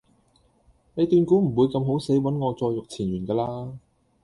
[0.95, 3.75] 你斷估唔會咁好死搵我再續前緣架喇?